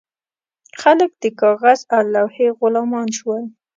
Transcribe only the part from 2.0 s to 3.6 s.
لوحې غلامان شول.